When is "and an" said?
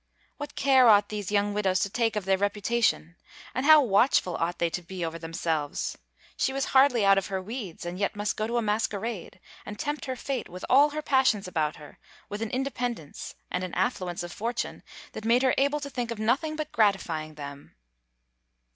13.51-13.75